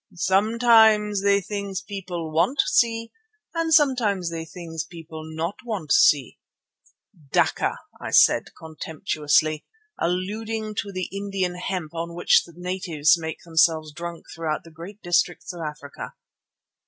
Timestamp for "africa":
15.63-16.15